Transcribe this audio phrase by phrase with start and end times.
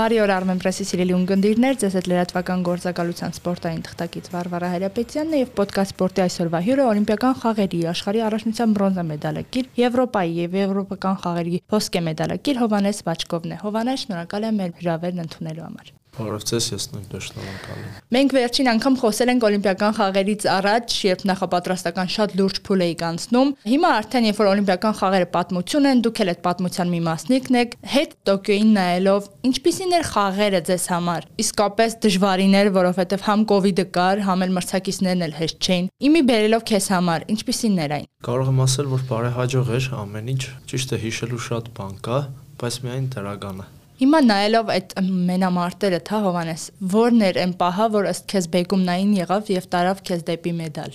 [0.00, 5.42] Բարի օր Armen Press-ի սիրելի ունկնդիրներ, ձեզ հետ լրատվական գործակալության սպորտային թղթակից Վարվարա Հայրապետյանն է
[5.42, 11.64] եւ ոդկաստ սպորտի այսօրվա հյուրը Օլիմպիական խաղերի աշխարհի առաջնության բրոնզա մեդալակիր, Եվրոպայի եւ եվրոպական խաղերի
[11.76, 16.84] ոսկե մեդալակիր Հովանես Վաչկովն է։ Հովանես, շնորհակալ եմ մեր հրավերն ընդունելու համար։ Բարև ձեզ, ես
[16.90, 22.60] նույնպես շնորհակալ եմ։ Մենք վերջին անգամ խոսել ենք օլիմպիական խաղերից առաջ, երբ նախապատրաստական շատ լուրջ
[22.66, 26.90] փուլ էիք անցնում։ Հիմա արդեն երբ որ օլիմպիական խաղերը պատմություն են, դուք էլ այդ պատմության
[26.90, 33.26] մի մասնիկն եք, հետ Տոկիոյին նայելով, ինչպիսին էր խաղերը ձեզ համար։ Իսկապես դժվարին էր, որովհետև
[33.30, 37.96] համ կոവിഡ്ը կար, համ էլ մրցակիցներն էլ հեշտ չէին։ Իմի բերելով քեզ համար, ինչպիսին էր
[38.00, 40.42] այն։ Կարող եմ ասել, որ բարեհաջող էր ամեն ինչ,
[40.74, 42.22] ճիշտ է հիշելու շատ բան կա,
[42.60, 44.92] բայց միայն դրականը Հիմա նայելով այդ
[45.28, 50.22] մենամարտերը, թա Հովանես, ո՞րն էր այն պահը, որ ըստ քեզ բեկումնային եղավ եւ տարավ քեզ
[50.30, 50.94] դեպի մեդալ?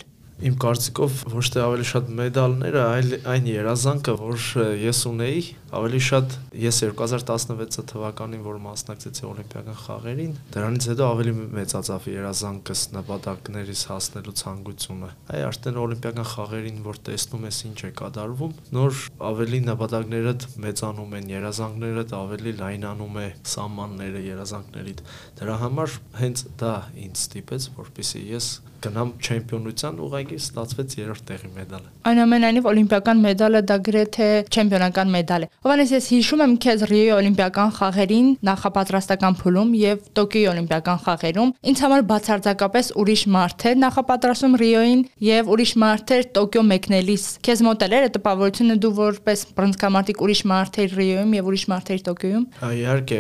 [0.50, 4.48] Իմ կարծիքով ոչ թե ավելի շատ մեդալները, այլ այն երազանքը, որ
[4.82, 5.44] ես ունեի,
[5.76, 13.82] ավելի շատ ես 2016 թվականին, որ մասնակցեցի Օլիմպիական խաղերին, դրանից հետո ավելի մեծացավ երազանքս նպատակներից
[13.92, 19.02] հասնելու ցանկությունը։ Այ արդեն Օլիմպիական խաղերին, որ տեսնում ես ինչ է կատարվում, նոր
[19.32, 25.04] ավելի նպատակներդ մեծանում են, երազանքներդ ավելի լայնանում է սահմանները երազանքներիդ։
[25.42, 26.74] Դրա համար հենց դա
[27.06, 28.50] ինձ ստիպեց, որպեսզի ես
[28.86, 35.50] գնամ չեմպիոնության ուղղակի ստացվեց երրորդ տեղի մեդալը։ Այնուամենայնիվ օլիմպիական մեդալը դա գրեթե չեմպիոնական մեդալ է։
[35.66, 41.80] Հովանես ես հիշում եմ քեզ Ռիոյի օլիմպիական խաղերին նախապատրաստական փուլում եւ Տոկիոյի օլիմպիական խաղերում։ Ինձ
[41.82, 47.86] համար բացարձակապես ուրիշ մարդ էր նախապատրաստում Ռիոյին եւ ուրիշ մարդ էր Տոկիո մեկնելիս։ Քեզ մոտ
[47.90, 53.20] էր տպավորությունը դու որպես բռնցքամարտիկ ուրիշ մարդ էր Ռիոյում եւ ուրիշ մարդ էր Տոկիոյում։ Իհարկե,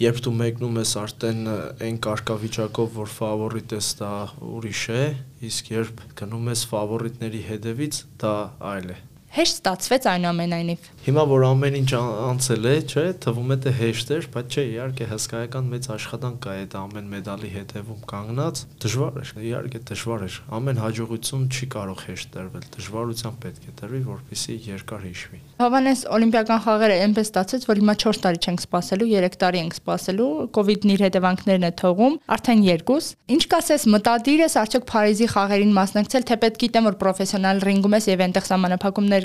[0.00, 1.42] երբ դու մեկնում ես արդեն
[1.90, 4.14] այն կարգավիճակով, որ ֆավորիտ ես, դա
[4.56, 5.04] ուրիշ է,
[5.50, 8.34] իսկ երբ գնում ես ֆավորիտների հետևից, դա
[8.72, 8.98] այլ է
[9.36, 14.28] հեշտ ստացվեց այնուամենայնիվ։ Հիմա որ ամեն ինչ անցել է, չէ, թվում է թե հեշտ էր,
[14.32, 19.80] բայց չէ, իհարկե հսկայական մեծ աշխատանք կա այդ ամեն մեդալի հետևում կանգնած, դժվար էր, իհարկե
[19.92, 25.38] դժվար էր։ Ամեն հաջողություն չի կարող հեշտ տրվել, դժվարությամբ պետք է տրվի, որպեսզի երկար հիշվի։
[25.56, 30.30] Հավանես օլիմպիական խաղերը այնպես ստացեց, որ հիմա 4 տարի չենք սպասելու, 3 տարի ենք սպասելու,
[30.56, 36.26] կոവിഡ്ն իր հետևանքներն է թողում, արդեն 2։ Ինչ կասես, մտադիր ես արդյոք Փարիզի խաղերին մասնակցել,
[36.26, 38.46] թե պետք գիտեմ, որ պրոֆեսիոնալ ռինգում ես եւ այնտեղ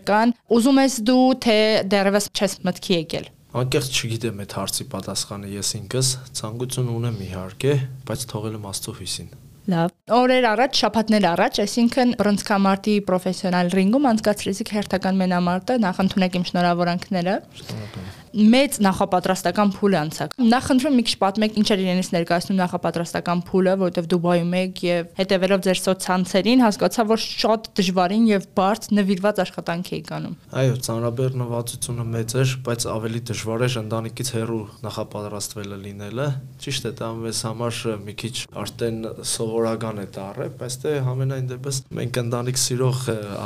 [0.02, 1.58] սահմանափակումներ կան։ Ուզում ես դու թե
[1.92, 6.08] դեռևս չես մտքի եկել։ Անկեղծ չգիտեմ այդ հարցի պատասխանը ես ինքս,
[6.40, 7.74] ցանկություն ունեմ իհարկե,
[8.08, 9.30] բայց թողել եմ Աստծո հույսին։
[9.72, 16.50] Լավ։ Օրեր առաջ, շաբաթներ առաջ, այսինքն բրոնզկամարտի պրոֆեսիոնալ ռինգում անցկացրեցիք հերթական մենամարտը, նախ ընդունեք իմ
[16.50, 23.42] շնորհավորանքները։ Շնորհակալ մեծ նախապատրաստական փուլ անցակ։ Նախընտրում մի քիչ պատմեք ինչ էր իրենից ներկայացնում նախապատրաստական
[23.48, 29.42] փուլը, որովհետև Դուբայում եք եւ հետեւելով ձեր սոցցանցերին հասկացա, որ շատ դժվարին եւ բարդ նվիրված
[29.46, 36.28] աշխատանք եք անում։ Այո, ծանրաբեռնվածությունը մեծ էր, բայց ավելի դժվար էր ընտանիքից հեռու նախապատրաստվելը լինելը։
[36.62, 39.00] Ճիշտ է, դա մեզ համար մի քիչ արդեն
[39.32, 43.02] սովորական է դառը, բայց դե համենայն դեպս մենք ընտանիք սիրող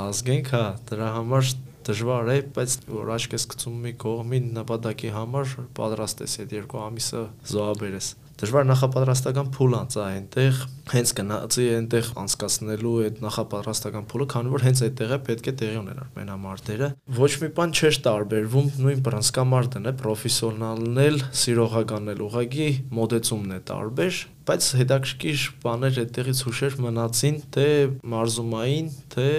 [0.05, 5.15] ազգ ենք, հա, դրա համար դժվար է, բայց որ աչք ես գցում մի կողմին նպատակի
[5.15, 10.57] համար պատրաստ ես այդ երկու ամիսը զոհաբերես դժվար նախապատրաստական փուլ անցա այնտեղ
[10.91, 15.79] հենց գնացի այնտեղ անցկացնելու այդ նախապատրաստական փուլը քանի որ հենց այդտեղ է պետք է տեղի
[15.79, 22.67] ունենար մենամարտերը ոչ մի բան չէր տարբերվում նույն բռնցքամարտն է պրոֆեսիոնալն էլ սիրողականն էլ ուղղակի
[22.99, 27.69] մոդեցումն է տարբեր բայց հետաքրքիր բաներ այդտեղից հուշեր մնացին թե
[28.11, 29.29] մարզումային, թե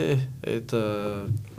[0.51, 0.75] այդ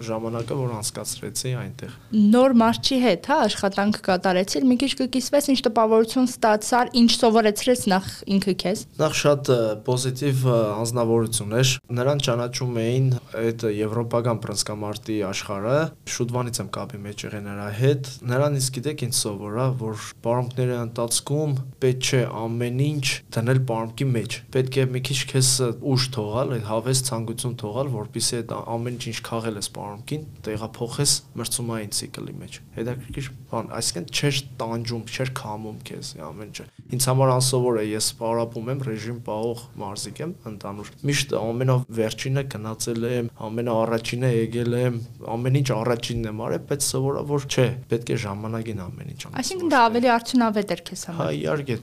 [0.08, 1.96] ժամանակը, որ անցկացրեցի այնտեղ։
[2.38, 8.09] Նոր մարզչի հետ, հա, աշխատանք կատարեցիր, մի քիչ կկիսվես, ինչ տպավորություն ստացար, ինչ սովորեցրեց նախ
[8.38, 9.52] ինքը քեզ։ Նախ շատ
[9.88, 13.08] պոզիտիվ անznավորություն էր։ Նրան ճանաչում էին
[13.41, 15.78] այդ եվրոպական բռնցքամարտի աշխարհը,
[16.18, 22.08] շուտվանից եմ կապի մեջ եղել նրա հետ։ Նրանից գիտեք ինչ սովորա, որ բարոմքների ընթացքում պետք
[22.08, 23.06] չէ ամեն ինչ
[23.38, 25.52] դնել պարմքի մեջ։ Պետք է մի քիչ քեզ
[25.94, 31.91] ուշ թողալ, այդ հավես ցանկություն թողալ, որpիսի այդ ամեն ինչ քաղել ես պարմքին, տեղափոխես մրցումային
[31.97, 36.66] ցիկլի մեջ։ Հետաքրքիր բան, այսինքն չէր տանջում, չէր քամում քեզ ամեն ինչը։
[36.97, 43.07] Ինձ համար անսովոր է, ես պարապում եմ ռեժիմ պահող մարզիկ եմ ընդանուր։ Միշտ ամենավերջինը գնացել
[43.07, 44.99] եմ, ամենաառաջինը եկել եմ,
[45.37, 49.72] ամեն ինչ առաջինն եմ արել, բայց սովորավոր չէ, պետք է ժամանակին ամեն ինչ անես։ Այսինքն
[49.73, 51.78] դա ավելի արդյունավետ էր քեզ համար։ Հա, իհարկե,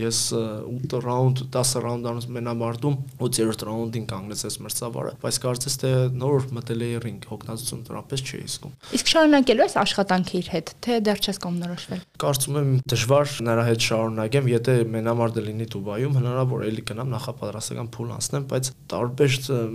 [0.00, 6.84] ես 8 ռաունդ 10 ռաունդանոց մենամարտում 8-րդ ռաունդին կանգնեցես մրցավարը, բայց կարծես թե նոր մտել
[6.86, 11.40] էի ռինգ, հոգնածություն դրանպես չի իսկում։ Իսկ շարունակելու ես աշխատանքը իր հետ, թե դեռ չես
[11.44, 17.20] կողմնորոշվել։ Կարծում եմ դժվար նրա հետ շարունակեմ, եթե մենամարտը լինի Դուբայում, հնարավոր էլի գնամ նախ
[17.20, 19.34] նախապատրաստական փուլ անցնեմ, բայց տարբեր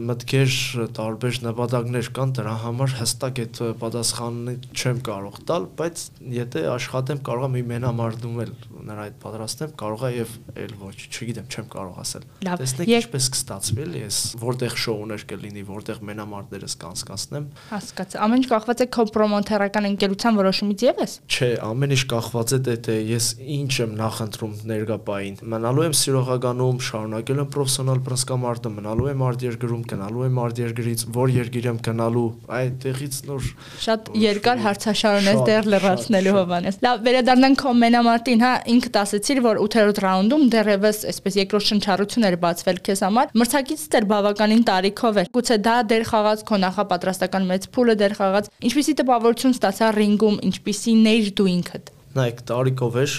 [0.10, 0.56] մտքեր,
[0.96, 6.06] տարբեր նպատակներ կան, դրա համար հստակ այդ պատասխանը չեմ կարող տալ, բայց
[6.36, 8.54] եթե աշխատեմ, կարող եմ մենամարտում էլ
[8.86, 10.34] նրա այդ պատրաստեմ, կարող է եւ
[10.66, 16.76] էլ ոչ, չգիտեմ, չեմ կարող ասել։ Տեսնեք ինչպես կստացվի ես որտեղ շոուներ կլինի, որտեղ մենամարտերս
[16.82, 22.54] կանցկացնեմ։ Հասկացա։ Ամեն ինչ կախված է քո պրոմոթերական ընկերության որոշումից եւս։ Չէ, ամեն ինչ կախված
[22.56, 28.72] է դե թե ես ինչ եմ նախընտրում ներգապային։ Մնալու եմ սիրողականում, շարունակել եմ պրոֆեսիոնալ բռնցքամարտը,
[28.76, 32.28] մնալու եմ արտերգրում, գնալու եմ արտերգրից, որ երկիր եմ գնալու,
[32.60, 33.50] այդտեղից նոր
[33.86, 39.60] շատ երկար հարցաշարուն ես դեռ լրացնելու Հովանես։ Լավ, վերադառնանք քո մենամարտին, հա, ինքդ ասացիր, որ
[39.66, 45.30] 8-րդ ռաունդում դեռևս այսպես երկրորդ շնչառություն էր բացվել քեզ համար։ Մրցակիցդ էր բավականին տարիքով էր։
[45.36, 51.12] Գուցե դա դեր խաղաց քո նախապատրաստական մեծ փուլը դեր խաղաց։ Ինչպիսի տպավորություն ստացա ռինգում, ինչպիսին
[51.16, 53.14] էր դու ինքդ։ Նայեք, տարիքով էր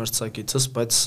[0.00, 0.98] մրցակիցս, բայց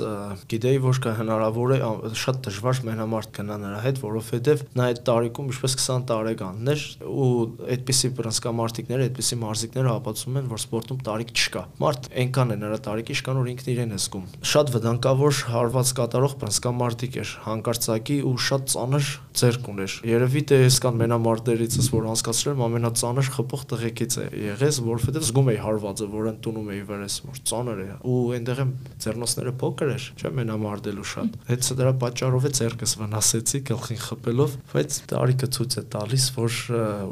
[0.52, 1.80] գիտեի, որ կա հնարավոր է
[2.22, 7.32] շատ դժվար մենամարտ գնա նրա հետ, որովհետև նա այդ տարիքում ինչպես 20 տարեկանն էր ու
[7.74, 13.18] այդպիսի բռնցքամարտիկները, այդպիսի մարզիկները ապացուցում են, որ սպորտում տարիք չկա։ Մարդ այնքան է նրա տարիքի
[13.18, 18.72] շքան, որ ինքն իրեն է զգում։ Շատ վտանգավոր հարված կատարող բռնցքամարտիկ էր, հանկարծակի ու շատ
[18.78, 24.80] ծանր ձեռք ուներ։ Երևի թե այս կան մենամարտերիցս, որ անցկացրել ամենածանր խփող տղեկից է եղես,
[24.88, 28.72] որովհետև զգում էի հարվածը, որ ընդունում էի վրա ես որ ծանր է ու այնտեղ եմ
[29.04, 34.98] ձեռնոցները փոքր էր չէ մենամարտելու շատ հենց դրա պատճառով է ձեռքս վնասեցի գլխին խփելով բայց
[35.12, 36.58] տարիքը ցույց է տալիս որ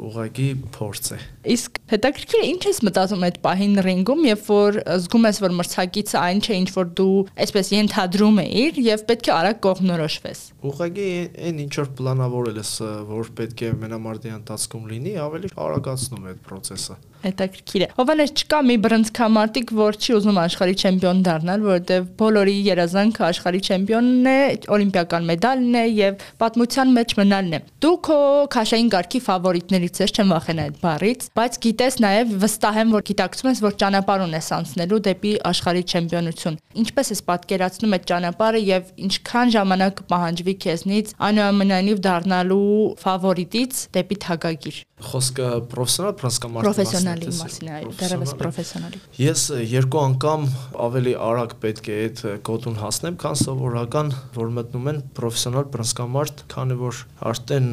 [0.06, 1.18] ուղակի փորձ է
[1.56, 6.18] իսկ հետաքրքիր է ինչ ես մտածում այդ պահին ռինգում երբ որ զգում ես որ մրցակիցը
[6.22, 11.10] այն չէ ինչ որ դու այսպես ենթադրում էիր եւ պետք է արագ կողմնորոշվես ուղղակի
[11.46, 12.72] այն ինչ որ պլանավորել ես
[13.12, 18.60] որ պետք է մենամարտի ընթացքում լինի ավելի արագացնում է այդ process-ը հետաքրքիր է հովանես չկա
[18.66, 24.38] մի բրոնզկամարտիկ որ չի ուզում աշխարհի չեմպիոն դառնալ, որովհետև բոլորի երազանքը աշխարհի չեմպիոնն է,
[24.76, 28.18] օլիմպիական մեդալն է եւ պատմության մեջ մնալն է։ Դու քո
[28.56, 33.50] քաշային գարկի ֆավորիտներից ես, չեմ վախենա այդ բառից, բայց գիտես նաեւ վստահ եմ, որ գիտակցում
[33.50, 39.52] ես, որ ճանապարհ ունես անցնելու դեպի աշխարհի չեմպիոնություն։ Ինչպես ես պատկերացնում այդ ճանապարհը եւ ինչքան
[39.56, 42.66] ժամանակ կպահանջվի քեզնից այնուամենայնիվ դառնալու
[43.06, 46.76] ֆավորիտից դեպի թագագիր։ Խոսքը պրոֆեսիոնալ պրասկամարտի
[47.16, 49.42] պրոֆեսիոնալի մասին, այո, դեռևս պրոֆեսիոնալի։ Ես
[49.72, 50.46] երկու անգամ
[50.86, 56.78] ավելի արագ պետք է այդ գոտուն հասնեմ, քան սովորական, որ մտնում են պրոֆեսիոնալ բռնցքամարտ, քանի
[56.80, 57.68] որ արդեն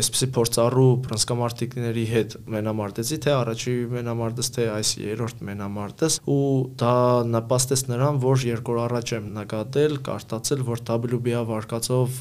[0.00, 6.44] այսպեսի փորձառու բռնցքամարտիկների հետ մենամարտեցի, թե առաջի մենամարտս, թե այս երրորդ մենամարտս, ու
[6.80, 6.94] դա
[7.30, 12.20] նպաստեց նրան, որ երկու առաջ եմ նկատել, կարտացել, որ WBA վարկածով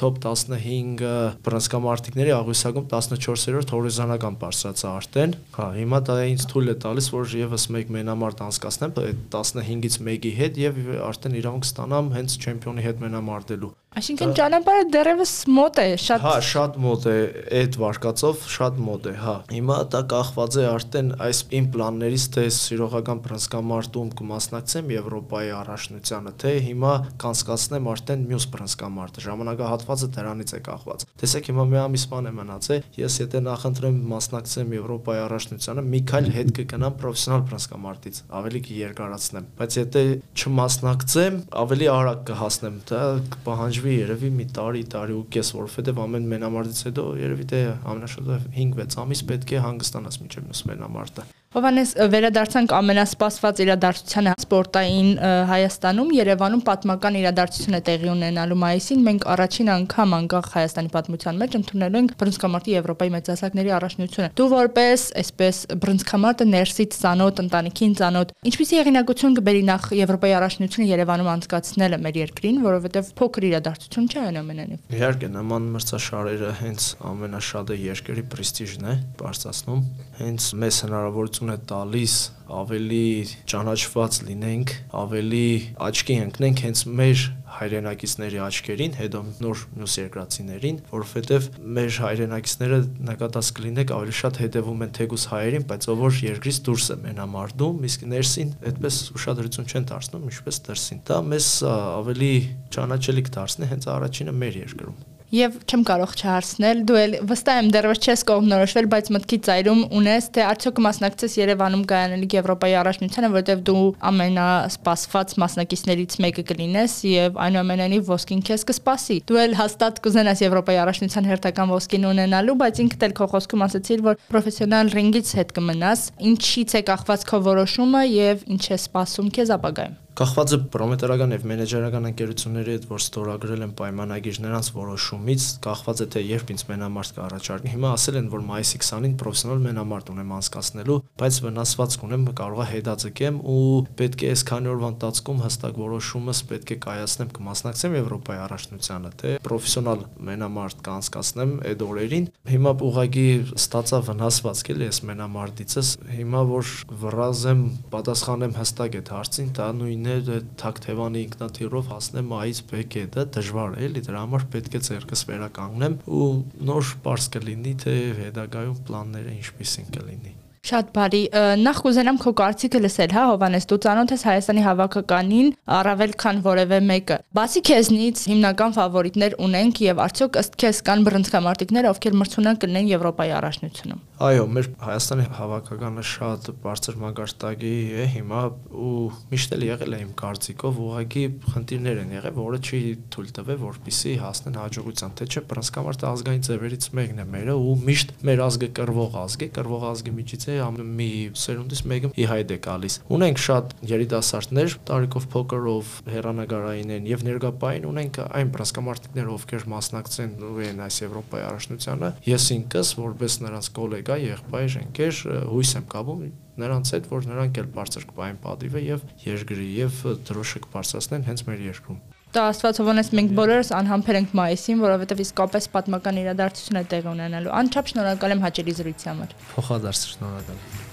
[0.00, 7.08] top 15 բռնցքամարտիկների աղյուսակում 14-րդ հորիզոնական բարձրացա արդեն։ Հա, հիմա դա ինձ թույլ է տալիս,
[7.14, 10.80] որ եւս մեկ մենամարտ անցկացնեմ այդ 15-ից մեկի հետ եւ
[11.10, 16.76] արդեն իրավունք ստանամ հենց չեմպիոնի հետ մենամարտելու։ Այսինքն ճանապարհը դեռևս մոտ է, շատ Հա, շատ
[16.78, 17.14] մոտ է
[17.58, 22.44] այդ վարկածով, շատ մոտ է, հա։ Հիմա դա կախված է արդեն այս իմ պլաններից, թե
[22.54, 26.92] սիրողական բռնցքամարտում կմասնակցեմ Եվրոպայի առաջնությանը, թե հիմա
[27.24, 32.88] կանցկացնեմ արդեն մյուս բռնցքամարտը։ Ժամանակահատվածը դրանից է կախված։ Տեսեք, հիմա մի ամիս բան է մնացել,
[33.00, 39.78] ես եթե նախընտրեմ մասնակցեմ Եվրոպայի առաջնությանը, մի քայլ հետ կգնամ պրոֆեսիոնալ բռնցքամարտից, ավելի կերկարացնեմ։ Բայց
[39.80, 40.04] եթե
[40.40, 43.02] չմասնակցեմ, ավելի արագ կհասնեմ, դա
[43.34, 47.60] կպահանջ շրջվի երևի մի տարի, տարի ու կես, որովհետև ամեն մենամարտից հետո երևի թե
[47.92, 55.08] ամենաշատը 5-6 ամիս պետք է հանգստանաս մյուս մենամարտը։ Հովանես վերադարձանք ամենասպասված իրադարձությանը սպորտային
[55.50, 61.56] Հայաստանում Երևանում պատմական իրադարձություն է տեղի ունենալու մայիսին մենք առաջին անգամ անկախ Հայաստանի պատմության մեջ
[61.58, 68.78] ընդունելու ենք բրոնզկամարտի Եվրոպայի մեծահասակների առաջնությունը դու որպես այսպես բրոնզկամարտը ներսից ցանոթ ընտանիքին ցանոթ ինչպիսի
[68.78, 75.32] եղինակություն կբերի նախ Եվրոպայի առաջնությունը Երևանում անցկացնելը մեր երկրին որովհետև փոքր իրադարձություն չէ այնուամենայնիվ իհարկե
[75.34, 79.84] նման մրցաշարերը հենց ամենաշատը երկրի պրեստիժն է բարձրացնում
[80.20, 82.14] հենց մեծ հնարավորություն է տալիս
[82.50, 83.06] ավելի
[83.50, 85.50] ճանաչված լինենք, ավելի
[85.86, 87.22] աչքի ընկնենք հենց մեր
[87.60, 92.78] հայրենակիցների աչքերին, հետո նոր մյուս երկրացիներին, որովհետև մեր հայրենակիցները
[93.10, 97.80] նկատած կլինեք ավելի շատ հետևում են թեկուս հայերին, բայց ով որ երկրից դուրս է մենամարտում,
[97.90, 102.34] իսկ ներսին այդպես ուշադրություն չեն դարձնում, ինչպես դրսին։ Դա մեզ ավելի
[102.78, 108.00] ճանաչելի կդարձնի հենց առաջինը մեր երկրում։ Եվ չեմ կարող չհարցնել, դու էլ վստահ եմ դեռևս
[108.02, 113.84] չես կողմնորոշվել, բայց մտքի ծայրում ունես, թե արդյոք կմասնակցես Երևանում կայանալիք Եվրոպայի առաջնությանը, որտեղ դու
[114.10, 121.30] ամենասպասված մասնակիցներից մեկը կլինես եւ այնուամենայնիվ ոսկին քեզ կսպասի։ Դու էլ հաստատ կուզենաս Եվրոպայի առաջնության
[121.30, 126.78] հերթական ոսկին ունենալու, բայց ինքդ էլ քո խոսքում ասացիր, որ պրոֆեսիոնալ ռինգից հետ կմնաս։ Ինչից
[126.80, 132.06] է կախված քո որոշումը եւ ինչ է սպասում քեզ ապագայում։ Կախված է պրոմոտերական եւ մենեջերական
[132.10, 137.70] ընկերությունների հետ, որ ստորագրել են պայմանագիր նրանց որոշումից, կախված է թե երբ ինձ մենամարտ կառաջարկի։
[137.70, 143.38] Հիմա ասել են, որ մայիսի 20-ին պրոֆեսիոնալ մենամարտ ունեմ անցկացնելու, բայց վնասվածք ունեմ, կարողա հետաձգեմ
[143.54, 143.62] ու
[144.00, 149.32] պետք է այս քանի օրվա ընթացքում հստակ որոշումս պետք է կայացնեմ կմասնակցեմ Եվրոպայի առաջնությանը, թե
[149.46, 153.26] պրոֆեսիոնալ մենամարտ կանցկացնեմ այդ օրերին։ Հիմա ուղղակի
[153.60, 157.64] ստացա վնասվածք էլի այս մենամարտիցս։ Հիմա որ վրազեմ,
[157.94, 163.86] պատասխանեմ հստակ այդ հարցին, դա նույնն է թակթևանի ինքնաթիռով հասնեմ այից բեկե, դա դժվար է
[163.88, 166.28] էլի, դրա համար պետք է ցերկս վերականգնեմ ու
[166.70, 171.20] նոր པարս կլինի, թե հետագայում պլանները ինչպիսին կլինի։ Շատ բարի։
[171.56, 175.48] Նախ կուզենամ քո կարծիքը լսել, հա, Հովանես, դու ծանոթ ես Հայաստանի հավաքականին
[175.80, 181.88] առավել քան որևէ մեկը։ Բացի քեզնից հիմնական ֆավորիտներ ունենք եւ արդյոք ըստ քեզ կան բռնցքամարտիկներ,
[181.90, 188.40] ովքեր մրցունակ կլինեն Եվրոպայի առաջնությունում։ Այո, մեր Հայաստանի հավաքականը շատ բարձր մակարդակի է հիմա
[188.84, 188.90] ու
[189.30, 191.22] միշտ էլ եղել է իմ կարծիքով, ուղղակի
[191.54, 192.80] խնդիրներ են եղել, որը չի
[193.16, 198.12] թույլ տվել, որպիսի հասնեն հաջողության, թե չէ բռնցքամարտը ազգային ձևերից մեկն է մերը ու միշտ
[198.28, 200.58] մեր ազգը կրվող ազգ է, կրվող ազգի միջից է,
[201.00, 201.08] մի
[201.40, 207.88] սերունդից մեկը ի հայտ է գալիս։ Ունենք շատ երիտասարդներ տարիքով փոքրով հերանագարային են եւ ներգապային
[207.90, 210.36] ունենք այն բրասկամարտիկներ, ովքեր մասնակցեն
[210.70, 216.22] են այս Եվրոպայի առաջնությանը։ Ես ինքս որպես նրանց գոլեգա, եղբայր, ընկեր հույս եմ կապում
[216.60, 221.68] նրանց հետ, որ նրանք էլ բարձր կպային պատիվը եւ երկրի եւ դրոշը կբարձրացնեն հենց մեր
[221.70, 222.00] երկրում։
[222.30, 227.90] Դա Աստվածովանես մենք բոլորս անհամբեր ենք մայիսին, որովհետև իսկապես պատմական իրադարձություն է տեղի ունենալու։ Անչափ
[227.90, 230.89] շնորհակալ եմ հաճելի զրույցի համար։ Փոխադարձ շնորհակալ։